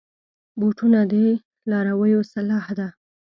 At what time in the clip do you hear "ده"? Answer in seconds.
2.77-2.87